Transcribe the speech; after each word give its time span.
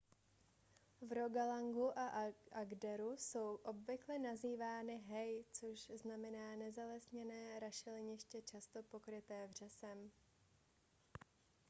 v 1.01 1.11
rogalandu 1.11 1.99
a 1.99 2.27
agderu 2.51 3.17
jsou 3.17 3.55
obvykle 3.63 4.19
nazývány 4.19 4.97
hei 4.97 5.45
což 5.53 5.87
znamená 5.87 6.55
nezalesněné 6.55 7.59
rašeliniště 7.59 8.41
často 8.41 8.83
pokryté 8.83 9.47
vřesem 9.47 10.11